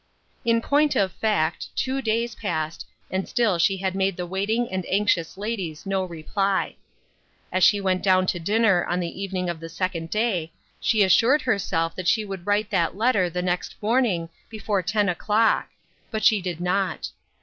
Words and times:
In 0.43 0.61
point 0.63 0.95
of 0.95 1.11
fact, 1.11 1.67
two 1.75 2.01
days 2.01 2.33
passed, 2.33 2.87
and 3.11 3.29
still 3.29 3.59
she 3.59 3.77
had 3.77 3.93
made 3.93 4.17
the 4.17 4.25
waiting 4.25 4.67
and 4.71 4.83
anxious 4.89 5.37
ladies 5.37 5.85
no 5.85 6.03
reply. 6.03 6.75
As 7.51 7.63
she 7.63 7.79
went 7.79 8.01
down 8.01 8.25
to 8.25 8.39
dinner 8.39 8.83
on 8.85 8.99
the 8.99 9.21
evening 9.21 9.47
of 9.47 9.59
the 9.59 9.69
second 9.69 10.09
day, 10.09 10.51
she 10.79 11.03
assured 11.03 11.43
herself 11.43 11.95
that 11.95 12.07
she 12.07 12.25
would 12.25 12.47
write 12.47 12.71
that 12.71 12.97
letter 12.97 13.29
the 13.29 13.43
next 13.43 13.75
morning 13.79 14.29
before 14.49 14.81
ten 14.81 15.07
o'clock; 15.07 15.69
but 16.09 16.23
she 16.23 16.41
did 16.41 16.59
not. 16.59 17.11